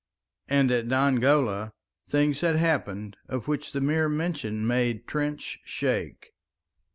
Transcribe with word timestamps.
And 0.47 0.71
at 0.71 0.87
Dongola 0.87 1.73
things 2.09 2.39
had 2.41 2.55
happened 2.55 3.17
of 3.29 3.47
which 3.47 3.71
the 3.71 3.81
mere 3.81 4.09
mention 4.09 4.65
made 4.65 5.05
Trench 5.05 5.59
shake. 5.63 6.31